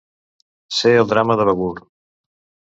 Ser 0.77 0.95
el 1.03 1.13
drama 1.13 1.37
de 1.43 1.47
Begur. 1.53 1.71